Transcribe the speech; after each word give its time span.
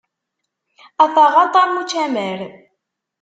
A 1.03 1.05
taɣaṭ, 1.13 1.53
am 1.61 1.75
ucamar! 1.81 2.39